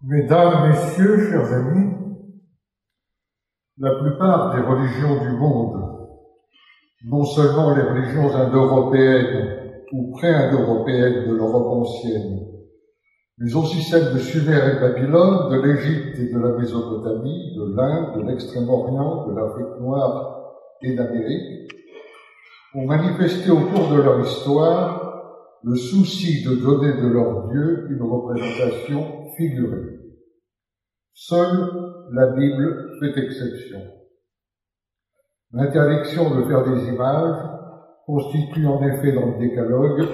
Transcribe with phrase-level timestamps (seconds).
[0.00, 1.92] Mesdames, Messieurs, chers amis,
[3.78, 5.74] la plupart des religions du monde,
[7.04, 12.46] non seulement les religions indo-européennes ou pré-indo-européennes de l'Europe ancienne,
[13.38, 17.74] mais aussi celles de Sumer et de Babylone, de l'Égypte et de la Mésopotamie, de
[17.74, 21.72] l'Inde, de l'Extrême-Orient, de l'Afrique noire et d'Amérique,
[22.76, 28.02] ont manifesté au cours de leur histoire le souci de donner de leur Dieu une
[28.02, 29.17] représentation
[31.12, 31.70] Seule
[32.12, 33.78] la Bible fait exception.
[35.52, 37.36] L'interdiction de faire des images
[38.04, 40.08] constitue en effet dans le décalogue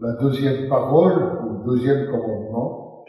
[0.00, 3.04] la deuxième parole ou deuxième commandement.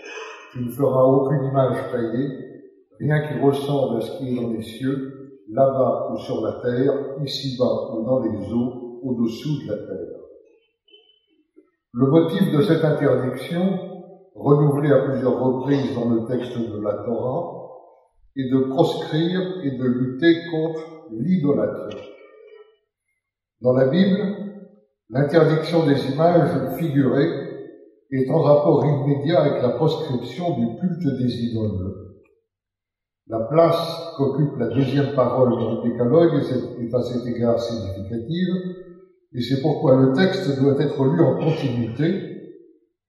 [0.51, 2.29] Tu ne feras aucune image taillée,
[2.99, 6.93] rien qui ressemble à ce qui est dans les cieux, là-bas ou sur la terre,
[7.23, 10.19] ici-bas ou dans les eaux, au-dessous de la terre.
[11.93, 13.94] Le motif de cette interdiction,
[14.35, 17.69] renouvelé à plusieurs reprises dans le texte de la Torah,
[18.35, 22.01] est de proscrire et de lutter contre l'idolâtrie.
[23.61, 24.35] Dans la Bible,
[25.09, 27.45] l'interdiction des images figurées
[28.11, 32.05] est en rapport immédiat avec la proscription du culte des idoles.
[33.27, 36.43] La place qu'occupe la deuxième parole dans le décalogue
[36.79, 38.53] est à cet égard significative,
[39.33, 42.34] et c'est pourquoi le texte doit être lu en continuité.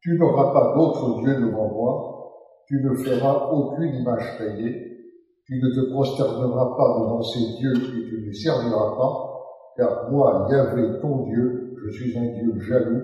[0.06, 2.32] Tu n'auras pas d'autre Dieu devant moi,
[2.68, 4.98] tu ne feras aucune image taillée,
[5.44, 10.08] tu ne te prosterneras pas devant ces dieux et tu ne les serviras pas, car
[10.12, 13.02] moi, Yahvé, ton Dieu, je suis un Dieu jaloux,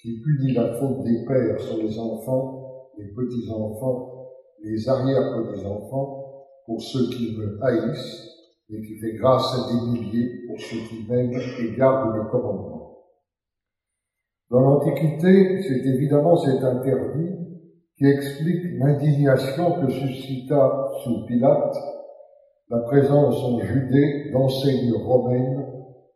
[0.00, 4.32] qui punit la faute des pères sur les enfants, les petits-enfants,
[4.64, 6.24] les arrière-petits-enfants,
[6.66, 8.32] pour ceux qui me haïssent,
[8.68, 12.81] et qui fait grâce à des milliers pour ceux qui m'aiment et gardent les commandements.
[14.52, 17.30] Dans l'Antiquité, c'est évidemment cet interdit
[17.96, 21.74] qui explique l'indignation que suscita sous Pilate
[22.68, 25.66] la présence en Judée d'enseignes romaines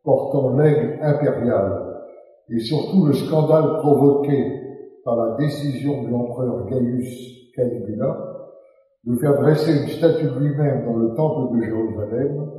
[0.05, 2.03] portant l'aigle impérial
[2.51, 4.53] et surtout le scandale provoqué
[5.03, 8.19] par la décision de l'empereur Gaius Caligula
[9.05, 12.51] de faire dresser une statue lui-même dans le temple de Jérusalem,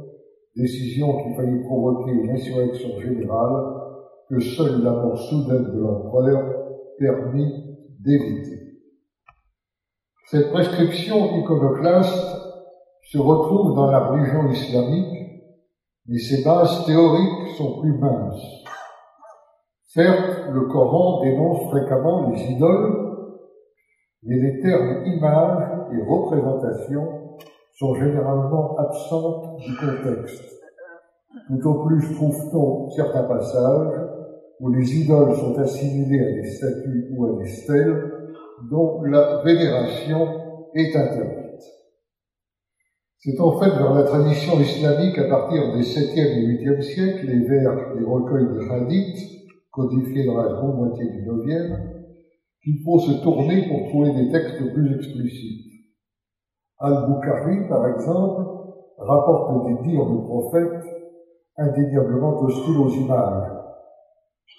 [0.55, 3.76] décision qui faillit provoquer une insurrection générale
[4.29, 6.43] que seule la mort soudaine de l'empereur
[6.99, 8.67] permit d'éviter.
[10.29, 12.37] Cette prescription iconoclaste
[13.03, 15.41] se retrouve dans la religion islamique,
[16.07, 18.63] mais ses bases théoriques sont plus minces.
[19.85, 23.07] Certes, le Coran dénonce fréquemment les idoles,
[24.23, 25.63] mais les termes image
[25.93, 27.37] et représentation
[27.75, 30.43] sont généralement absentes du contexte.
[31.47, 34.16] Tout au plus trouve-t-on certains passages
[34.59, 38.11] où les idoles sont assimilées à des statues ou à des stèles
[38.69, 40.27] dont la vénération
[40.73, 41.47] est interdite.
[43.19, 47.47] C'est en fait dans la tradition islamique à partir des 7e et 8e siècles, les
[47.47, 49.37] vers des recueils de hadiths,
[49.71, 51.77] codifiés dans la seconde moitié du 9e,
[52.63, 55.71] qu'il faut se tourner pour trouver des textes plus explicites.
[56.79, 58.43] Al-Bukhari, par exemple,
[58.97, 60.83] rapporte des dires du prophète
[61.57, 63.56] indéniablement hostiles aux images.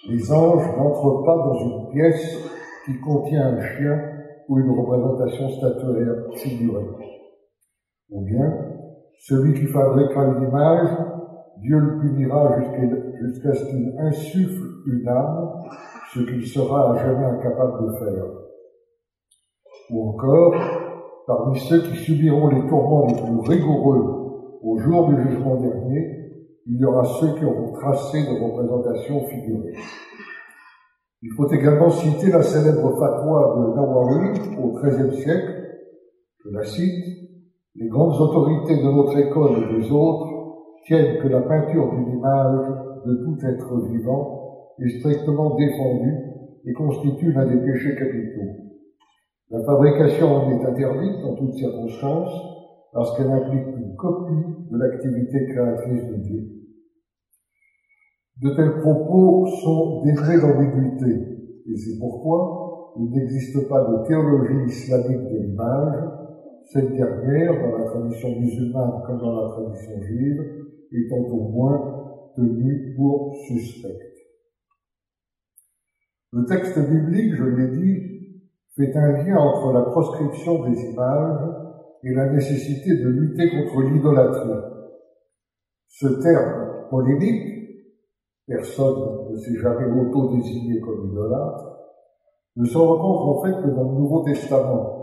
[0.07, 2.37] Les anges n'entrent pas dans une pièce
[2.85, 3.99] qui contient un chien
[4.47, 6.85] ou une représentation statuaire figurée.
[8.11, 8.51] Ou bien,
[9.19, 10.89] celui qui fabriquera une image,
[11.57, 12.57] Dieu le punira
[13.21, 15.51] jusqu'à ce qu'il insuffle une âme,
[16.13, 18.25] ce qu'il sera à jamais incapable de faire.
[19.91, 20.53] Ou encore,
[21.29, 26.18] Parmi ceux qui subiront les tourments les plus rigoureux au jour du jugement dernier,
[26.71, 29.73] il y aura ceux qui auront tracé de représentations figurées.
[31.23, 35.63] Il faut également citer la célèbre fatwa de Nawawi au XIIIe siècle.
[36.45, 37.05] Je la cite.
[37.75, 40.27] Les grandes autorités de notre école et des autres
[40.85, 42.67] tiennent que la peinture d'une image
[43.05, 46.17] de tout être vivant est strictement défendue
[46.65, 48.59] et constitue l'un des péchés capitaux.
[49.49, 52.58] La fabrication en est interdite en toutes circonstances
[52.93, 56.49] parce qu'elle implique une copie de l'activité créatrice de Dieu.
[58.41, 65.29] De tels propos sont dénués d'ambiguïté et c'est pourquoi il n'existe pas de théologie islamique
[65.31, 66.03] de l'image.
[66.71, 70.41] Cette dernière, dans la tradition musulmane comme dans la tradition juive,
[70.91, 74.15] étant au moins tenue pour suspecte.
[76.31, 78.09] Le texte biblique, je l'ai dit,
[78.75, 81.68] fait un lien entre la proscription des images
[82.03, 84.49] et la nécessité de lutter contre l'idolâtrie.
[85.87, 87.59] Ce terme polémique,
[88.47, 91.77] personne ne s'est jamais auto-désigné comme idolâtre,
[92.55, 94.95] ne se rencontre en fait que dans le Nouveau Testament.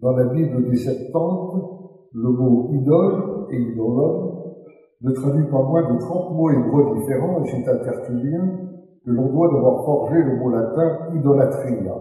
[0.00, 4.54] Dans la Bible des Septante, le mot idole et idolon
[5.00, 8.60] ne traduit pas moins de 30 mots hébreux différents, et c'est à Tertullien
[9.04, 11.94] que l'on doit devoir forger le mot latin idolatria.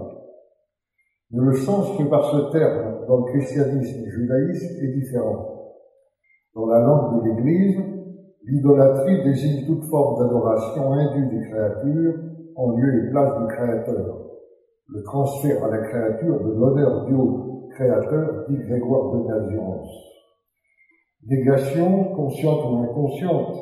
[1.32, 5.54] Mais le sens que par ce terme dans le christianisme et le judaïsme est différent.
[6.56, 7.80] Dans la langue de l'Église,
[8.46, 12.16] l'idolâtrie désigne toute forme d'adoration indue des créatures
[12.56, 14.20] en lieu et place du Créateur.
[14.88, 19.90] Le transfert à la créature de l'honneur dû au Créateur, dit Grégoire de Naziance.
[21.26, 23.56] Négation, consciente ou inconsciente,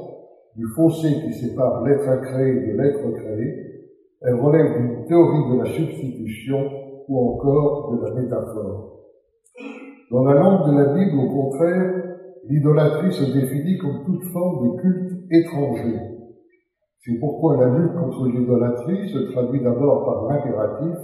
[0.57, 3.71] du fossé qui sépare l'être incréé de l'être créé,
[4.21, 6.69] elle relève d'une théorie de la substitution
[7.07, 8.90] ou encore de la métaphore.
[10.11, 12.17] Dans la langue de la Bible, au contraire,
[12.49, 15.99] l'idolâtrie se définit comme toute forme de culte étranger.
[16.99, 20.97] C'est pourquoi la lutte contre l'idolâtrie se traduit d'abord par l'impératif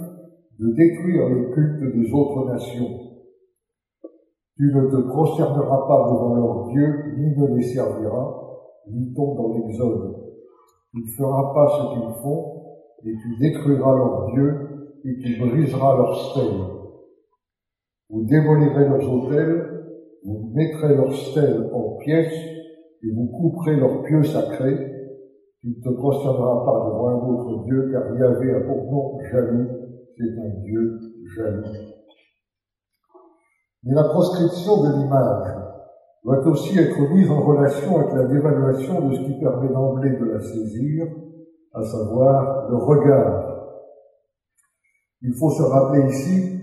[0.58, 2.98] de détruire les cultes des autres nations.
[4.58, 8.34] Tu ne te prosterneras pas devant leurs dieux, ni ne les serviras,
[8.88, 10.16] lit-on dans l'Exode.
[10.90, 12.62] Tu ne feras pas ce qu'ils font,
[13.06, 16.77] et tu détruiras leurs dieux, et tu briseras leurs stèles.
[18.10, 19.84] Vous démolirez leurs autels,
[20.24, 22.32] vous mettrez leurs stèles en pièces,
[23.02, 24.94] et vous couperez leurs pieux sacrés.
[25.60, 29.68] Tu ne te prosterneras pas devant un autre Dieu, car Yahvé a pour nom jaloux,
[30.16, 30.98] c'est un Dieu
[31.36, 31.62] jaloux.
[33.84, 35.54] Mais la proscription de l'image
[36.24, 40.24] doit aussi être mise en relation avec la dévaluation de ce qui permet d'emblée de
[40.24, 41.06] la saisir,
[41.74, 43.44] à savoir le regard.
[45.22, 46.58] Il faut se rappeler ici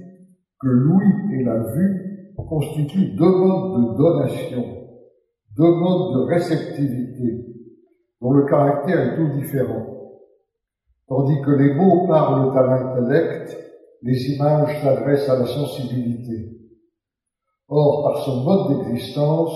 [0.59, 4.63] que l'ouïe et la vue constituent deux modes de donation,
[5.57, 7.45] deux modes de réceptivité,
[8.21, 9.85] dont le caractère est tout différent.
[11.07, 13.57] Tandis que les mots parlent à l'intellect,
[14.01, 16.51] les images s'adressent à la sensibilité.
[17.67, 19.53] Or, par son mode d'existence,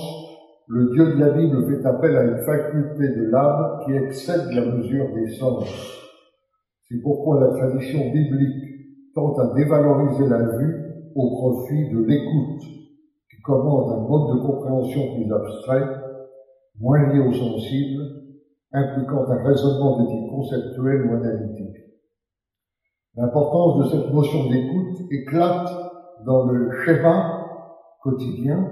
[0.67, 4.65] le Dieu de la Bible fait appel à une faculté de l'âme qui excède la
[4.65, 5.67] mesure des sens.
[6.87, 12.61] C'est pourquoi la tradition biblique tente à dévaloriser la vue au profit de l'écoute,
[13.29, 15.87] qui commande un mode de compréhension plus abstrait,
[16.79, 18.03] moins lié au sensible,
[18.71, 21.75] impliquant un raisonnement de type conceptuel ou analytique.
[23.15, 25.69] L'importance de cette notion d'écoute éclate
[26.25, 27.47] dans le schéma
[28.01, 28.69] quotidien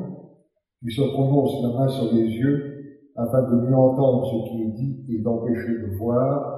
[0.79, 2.77] qui se prononce la main sur les yeux
[3.15, 6.53] afin de mieux entendre ce qui est dit et d'empêcher de voir.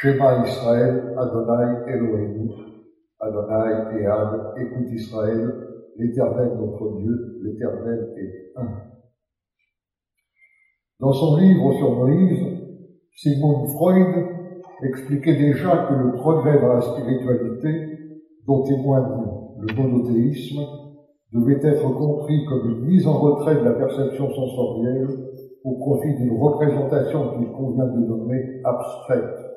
[0.00, 2.48] Shema Israël, Adonai Elohim,
[3.20, 5.52] Adonai et Ad, écoute Israël,
[5.96, 8.68] l'éternel notre Dieu, l'éternel est un.
[11.00, 12.40] Dans son livre sur Moïse,
[13.16, 14.26] Sigmund Freud
[14.82, 17.98] expliquait déjà que le progrès dans la spiritualité,
[18.46, 19.26] dont témoigne
[19.60, 20.60] le monothéisme,
[21.32, 25.08] devait être compris comme une mise en retrait de la perception sensorielle
[25.64, 29.47] au profit d'une représentation qu'il convient de nommer abstraite,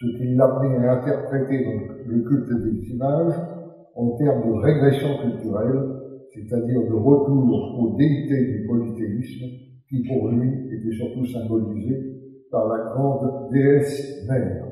[0.00, 3.34] ce qui l'amenait à interpréter donc le culte des images
[3.94, 5.82] en termes de régression culturelle,
[6.32, 9.46] c'est-à-dire de retour aux déités du polythéisme,
[9.88, 11.94] qui pour lui était surtout symbolisé
[12.50, 14.66] par la grande déesse mère.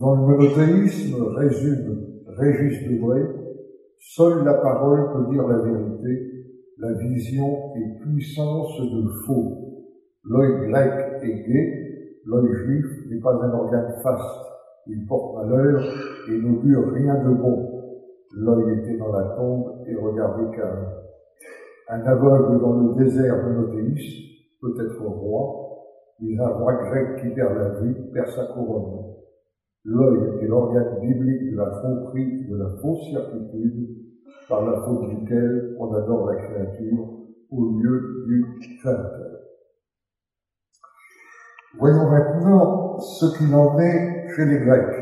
[0.00, 3.22] Dans le monothéisme, résume Régis Debray,
[3.98, 6.30] Seule la parole peut dire la vérité,
[6.78, 9.86] la vision est puissance de faux.
[10.24, 11.83] L'œil grec est gai,
[12.26, 14.46] l'œil juif n'est pas un organe faste.
[14.86, 15.82] Il porte malheur
[16.28, 17.84] et n'augure rien de bon.
[18.36, 20.86] L'œil était dans la tombe et regardait calme.
[21.88, 24.24] Un aveugle dans le désert monothéiste
[24.60, 25.64] peut être roi,
[26.20, 29.14] mais un roi grec qui perd la vue perd sa couronne.
[29.84, 34.04] L'œil est l'organe biblique de la tromperie, de la fausse certitude,
[34.48, 37.08] par la faute duquel on adore la créature
[37.50, 38.44] au lieu du
[38.80, 39.23] Créateur.
[41.78, 45.00] Voyons maintenant ce qu'il en est chez les Grecs.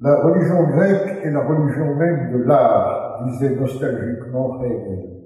[0.00, 5.22] La religion grecque est la religion même de l'art, disait nostalgiquement Hegel.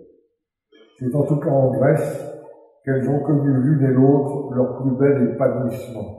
[0.98, 2.24] C'est en tout cas en Grèce
[2.84, 6.18] qu'elles ont connu l'une et l'autre leur plus bel épanouissement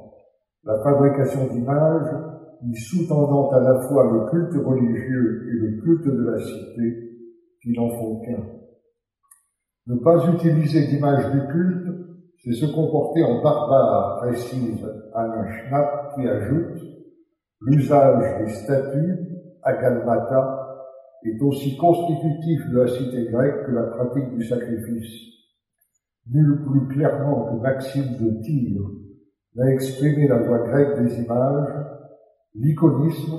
[0.64, 2.16] la fabrication d'images
[2.62, 7.10] y sous-tendant à la fois le culte religieux et le culte de la cité,
[7.62, 8.46] qui n'en font qu'un.
[9.88, 11.89] Ne pas utiliser d'image du culte,
[12.44, 16.82] c'est se comporter en barbare, précise Schnapp, qui ajoute
[17.62, 19.18] l'usage des statues,
[19.64, 20.66] agalmata,
[21.26, 25.30] est aussi constitutif de la cité grecque que la pratique du sacrifice.
[26.32, 28.82] Nul plus clairement que Maxime de Tyr
[29.60, 31.86] a exprimé la voix grecque des images,
[32.56, 33.34] l'iconisme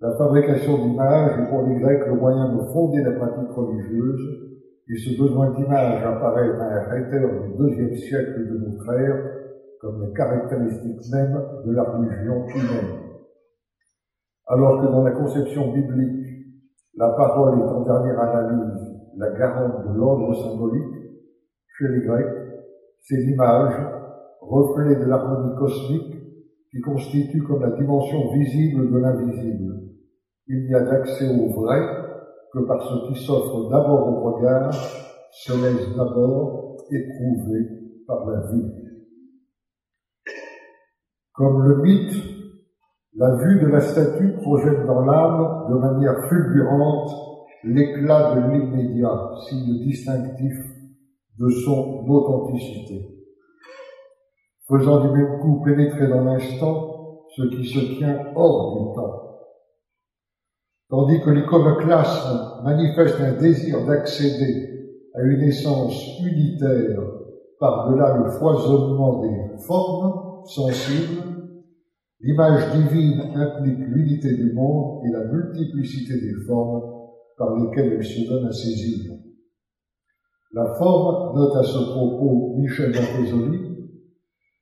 [0.00, 4.51] La fabrication d'images est pour les Grecs le moyen de fonder la pratique religieuse,
[4.88, 9.42] et ce besoin d'image apparaît à un réteur du deuxième siècle de notre ère
[9.80, 12.98] comme les caractéristiques mêmes de la religion humaine.
[14.46, 16.26] Alors que dans la conception biblique,
[16.96, 21.02] la parole est en dernière analyse la garante de l'ordre symbolique,
[21.78, 22.26] chez les Grecs,
[23.00, 23.74] c'est l'image,
[24.40, 26.16] reflet de l'harmonie cosmique,
[26.70, 29.80] qui constitue comme la dimension visible de l'invisible.
[30.46, 32.01] Il n'y a d'accès au vrai
[32.52, 34.72] que par ce qui s'offre d'abord au regard,
[35.32, 37.66] se laisse d'abord éprouver
[38.06, 38.70] par la vue.
[41.32, 42.14] Comme le mythe,
[43.16, 47.10] la vue de la statue projette dans l'âme de manière fulgurante
[47.64, 50.54] l'éclat de l'immédiat, signe distinctif
[51.38, 53.08] de son authenticité.
[54.68, 59.21] Faisant du même coup pénétrer dans l'instant ce qui se tient hors du temps
[60.92, 67.00] tandis que l'iconoclasme manifeste un désir d'accéder à une essence unitaire
[67.58, 71.22] par-delà le foisonnement des formes sensibles,
[72.20, 76.82] l'image divine implique l'unité du monde et la multiplicité des formes
[77.38, 79.14] par lesquelles elle se donne à saisir.
[80.52, 83.60] La forme, note à ce propos Michel Barthézoli,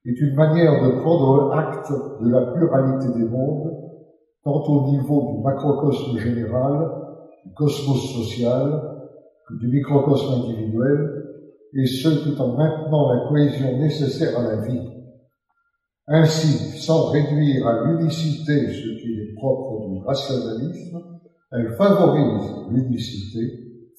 [0.05, 1.91] est une manière de prendre acte
[2.23, 3.89] de la pluralité des mondes
[4.44, 6.90] tant au niveau du macrocosme général,
[7.44, 8.99] du cosmos social,
[9.49, 11.20] que du microcosme individuel,
[11.75, 14.90] et ce tout en maintenant la cohésion nécessaire à la vie.
[16.09, 21.00] Ainsi, sans réduire à l'unicité ce qui est propre du rationalisme,
[21.52, 23.40] elle favorise l'unicité,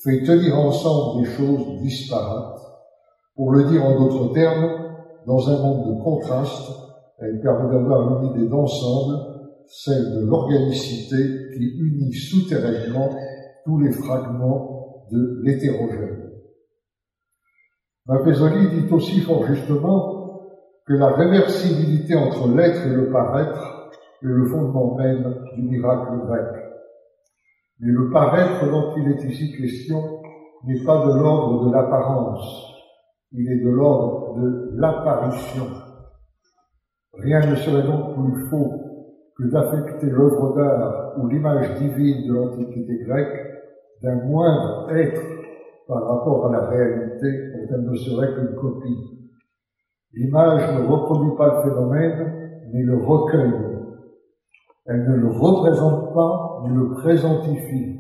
[0.04, 2.60] fait tenir ensemble des choses disparates.
[3.36, 4.70] Pour le dire en d'autres termes,
[5.26, 6.72] dans un monde de contraste,
[7.20, 9.31] elle permet d'avoir une idée d'ensemble
[9.72, 13.10] celle de l'organicité qui unit souterrainement
[13.64, 16.30] tous les fragments de l'hétérogène.
[18.06, 20.42] Mappesoli dit aussi fort justement
[20.86, 26.48] que la réversibilité entre l'être et le paraître est le fondement même du miracle grec.
[27.80, 30.22] Mais le paraître dont il est ici question
[30.66, 32.66] n'est pas de l'ordre de l'apparence,
[33.32, 35.68] il est de l'ordre de l'apparition.
[37.14, 38.91] Rien ne serait donc plus faux
[39.38, 43.52] que d'affecter l'œuvre d'art ou l'image divine de l'Antiquité grecque
[44.04, 45.22] d'un moindre être
[45.88, 49.30] par rapport à la réalité dont elle ne serait qu'une copie.
[50.14, 53.72] L'image ne reproduit pas le phénomène, mais le recueille.
[54.86, 58.00] Elle ne le représente pas, mais le présentifie.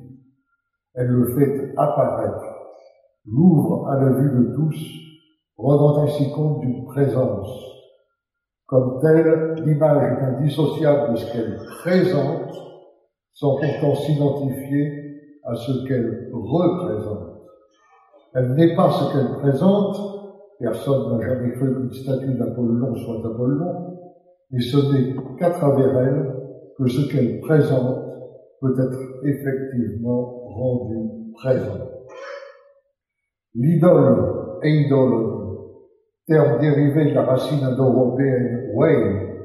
[0.93, 2.43] Elle le fait apparaître,
[3.25, 4.77] l'ouvre à la vue de tous,
[5.57, 7.70] rendant ainsi compte d'une présence.
[8.71, 12.53] Comme telle, l'image est indissociable de ce qu'elle présente,
[13.33, 14.93] sans pourtant s'identifier
[15.43, 17.41] à ce qu'elle représente.
[18.33, 19.97] Elle n'est pas ce qu'elle présente,
[20.57, 23.97] personne n'a jamais cru qu'une statue d'Apollon soit Apollon,
[24.51, 26.33] mais ce n'est qu'à travers elle
[26.77, 28.05] que ce qu'elle présente
[28.61, 31.89] peut être effectivement rendu présent.
[33.53, 35.40] L'idole, eidolon,
[36.31, 39.43] terme dérivé de la racine indo-européenne way,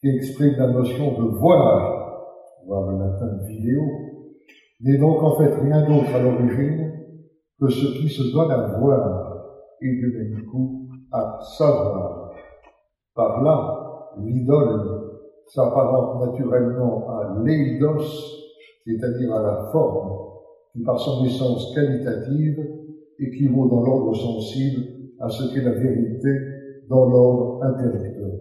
[0.00, 2.34] qui exprime la notion de voir,
[2.66, 3.82] voir le latin vidéo,
[4.80, 6.92] n'est donc en fait rien d'autre à l'origine
[7.60, 9.44] que ce qui se donne à voir
[9.80, 12.32] et du même coup à savoir.
[13.14, 15.02] Par là, l'idole
[15.46, 18.02] s'apparente naturellement à l'éidos,
[18.84, 20.18] c'est-à-dire à la forme,
[20.72, 22.58] qui par son essence qualitative
[23.20, 24.93] équivaut dans l'ordre sensible
[25.24, 26.28] à ce qu'est la vérité
[26.88, 28.40] dans l'ordre intellectuel.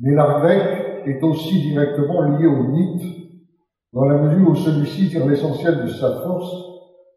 [0.00, 3.02] Mais l'art grec est aussi directement lié au mythe,
[3.92, 6.52] dans la mesure où celui-ci tire l'essentiel de sa force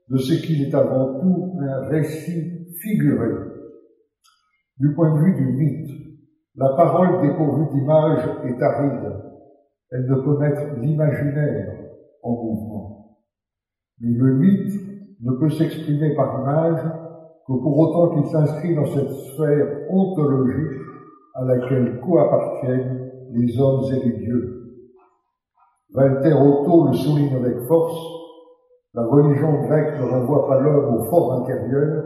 [0.08, 3.30] de ce qu'il est avant tout un récit figuré.
[4.78, 5.92] Du point de vue du mythe,
[6.56, 9.14] la parole dépourvue d'image est aride.
[9.92, 11.76] Elle ne peut mettre l'imaginaire
[12.24, 13.18] en mouvement.
[14.00, 14.74] Mais le mythe
[15.22, 17.01] ne peut s'exprimer par image
[17.48, 20.82] que pour autant qu'il s'inscrit dans cette sphère ontologique
[21.34, 24.58] à laquelle coappartiennent les hommes et les dieux.
[25.94, 28.00] Walter Otto le souligne avec force,
[28.94, 32.04] la religion grecque ne renvoie pas l'homme au fort intérieur,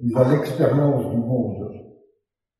[0.00, 1.72] mais à l'expérience du monde.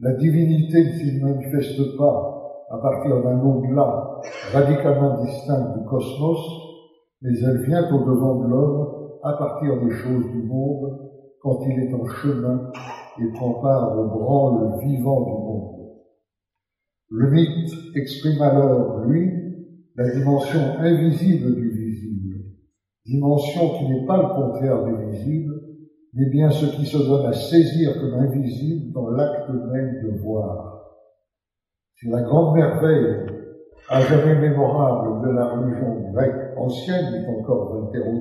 [0.01, 2.37] La divinité ne s'y manifeste pas
[2.71, 4.21] à partir d'un au-delà
[4.53, 6.39] radicalement distinct du cosmos,
[7.23, 8.89] mais elle vient au devant de l'homme
[9.23, 11.06] à partir des choses du monde
[11.47, 12.73] quand il est en chemin
[13.21, 15.93] et prend part au branle vivant du monde.
[17.09, 19.31] Le mythe exprime alors, lui,
[19.95, 22.35] la dimension invisible du visible,
[23.05, 25.55] dimension qui n'est pas le contraire du visible,
[26.15, 30.83] mais bien ce qui se donne à saisir comme invisible dans l'acte même de voir.
[31.95, 33.25] C'est la grande merveille,
[33.89, 38.13] à jamais mémorable de la religion grecque ancienne, dit encore Voltaire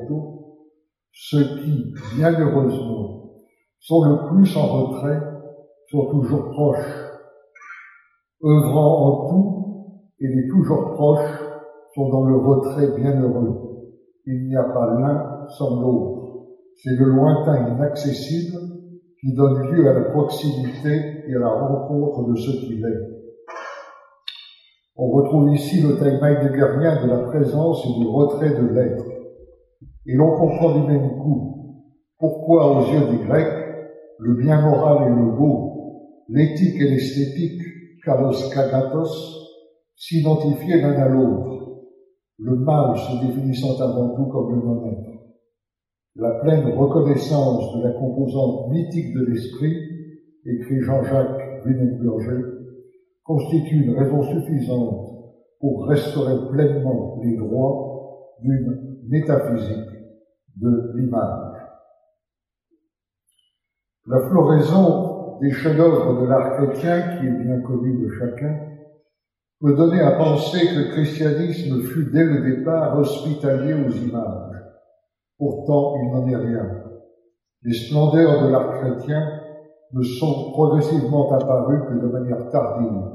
[1.17, 3.31] ceux qui, bien heureusement,
[3.79, 5.21] sont le plus en retrait,
[5.89, 6.93] sont toujours proches,
[8.43, 11.41] œuvrant en tout, et les toujours proches
[11.95, 13.61] sont dans le retrait bienheureux.
[14.25, 16.47] Il n'y a pas l'un sans l'autre.
[16.83, 18.59] C'est le lointain inaccessible
[19.21, 23.15] qui donne lieu à la proximité et à la rencontre de ce qu'il est.
[24.97, 29.14] On retrouve ici le thème heideggerien de la présence et du retrait de l'être.
[30.07, 31.55] Et l'on comprend du même coup
[32.17, 33.65] pourquoi, aux yeux des Grecs,
[34.19, 37.61] le bien moral et le beau, l'éthique et l'esthétique,
[38.03, 39.45] kalos kagatos,
[39.95, 41.81] s'identifiaient l'un à l'autre,
[42.37, 45.11] le mal se définissant avant tout comme le non-être.
[46.15, 49.75] La pleine reconnaissance de la composante mythique de l'esprit,
[50.45, 52.43] écrit Jean-Jacques Lunenburger,
[53.23, 55.09] constitue une raison suffisante
[55.59, 59.94] pour restaurer pleinement les droits d'une métaphysique
[60.55, 61.55] de l'image.
[64.07, 68.59] La floraison des chefs-d'œuvre de l'art chrétien, qui est bien connu de chacun,
[69.59, 74.61] peut donner à penser que le christianisme fut dès le départ hospitalier aux images.
[75.37, 76.83] Pourtant, il n'en est rien.
[77.63, 79.41] Les splendeurs de l'art chrétien
[79.93, 83.11] ne sont progressivement apparues que de manière tardive.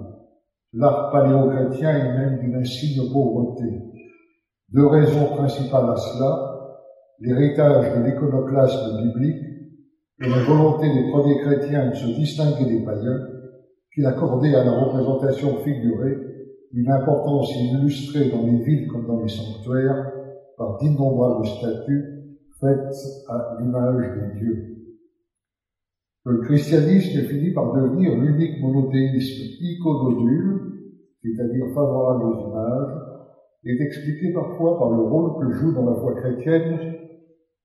[0.72, 3.64] L'art paléo-chrétien est même d'une insigne pauvreté.
[4.70, 6.49] Deux raisons principales à cela,
[7.20, 9.44] l'héritage de l'iconoclasme biblique
[10.22, 13.26] et la volonté des premiers chrétiens de se distinguer des païens,
[13.94, 16.16] qui accordaient à la représentation figurée
[16.72, 20.12] une importance illustrée dans les villes comme dans les sanctuaires
[20.56, 22.04] par d'innombrables statues
[22.60, 22.94] faites
[23.28, 24.76] à l'image des dieux.
[26.24, 30.60] Le christianisme finit par devenir l'unique monothéisme iconodule,
[31.22, 33.10] c'est-à-dire favorable aux images,
[33.64, 36.78] est expliqué parfois par le rôle que joue dans la foi chrétienne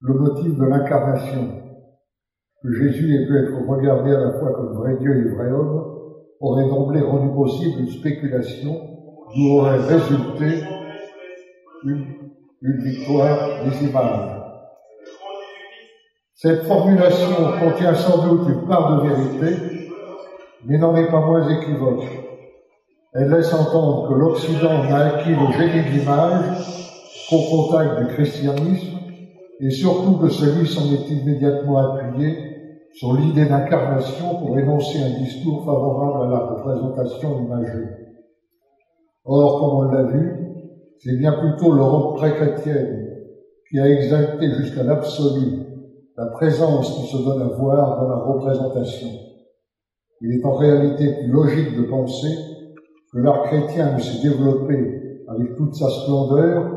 [0.02, 1.62] le motif de l'incarnation.
[2.62, 5.96] Que Jésus ait pu être regardé à la fois comme vrai Dieu et vrai homme
[6.40, 8.76] aurait d'emblée rendu possible une spéculation
[9.36, 10.64] d'où aurait résulté
[11.84, 12.06] une,
[12.62, 14.36] une victoire des images.
[16.34, 19.90] Cette formulation contient sans doute une part de vérité,
[20.66, 22.04] mais n'en est pas moins équivoque.
[23.14, 26.46] Elle laisse entendre que l'Occident n'a acquis le génie de l'image
[27.30, 28.98] qu'au contact du christianisme,
[29.60, 32.36] et surtout que celui s'en est immédiatement appuyé
[32.94, 37.88] sur l'idée d'incarnation pour énoncer un discours favorable à la représentation imagée.
[39.26, 40.34] Or, comme on l'a vu,
[41.00, 43.08] c'est bien plutôt l'Europe pré-chrétienne
[43.70, 45.66] qui a exalté jusqu'à l'absolu
[46.18, 49.10] la présence qui se donne à voir dans la représentation.
[50.22, 52.30] Il est en réalité plus logique de penser
[53.12, 56.75] que l'art chrétien ne s'est développé avec toute sa splendeur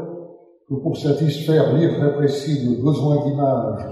[0.69, 3.89] que pour satisfaire l'irrépressible besoin d'image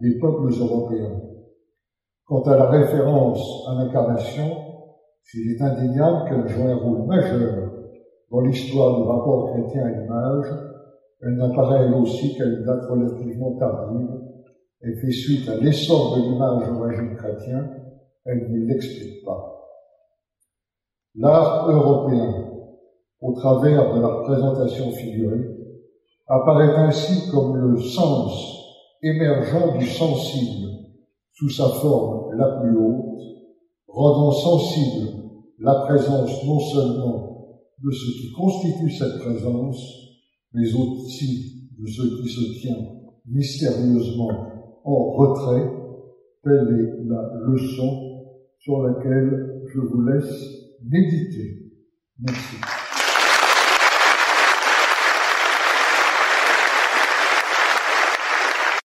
[0.00, 1.20] des peuples européens.
[2.24, 4.56] Quant à la référence à l'incarnation,
[5.22, 7.70] s'il est indéniable qu'elle joue un rôle majeur
[8.30, 10.46] dans l'histoire du rapport chrétien à l'image,
[11.22, 14.26] elle n'apparaît elle aussi qu'à une date relativement tardive
[14.86, 17.68] elle fait suite à l'essor de l'image au régime chrétien,
[18.24, 19.52] elle ne l'explique pas.
[21.16, 22.52] L'art européen,
[23.20, 25.48] au travers de la représentation figurée,
[26.26, 28.56] apparaît ainsi comme le sens
[29.02, 30.68] émergent du sensible
[31.32, 33.20] sous sa forme la plus haute,
[33.88, 35.08] rendant sensible
[35.58, 37.36] la présence non seulement
[37.82, 39.78] de ce qui constitue cette présence,
[40.52, 42.86] mais aussi de ce qui se tient
[43.26, 44.30] mystérieusement
[44.84, 45.70] en retrait.
[46.42, 48.24] Telle est la leçon
[48.58, 51.72] sur laquelle je vous laisse méditer.
[52.20, 52.85] Merci.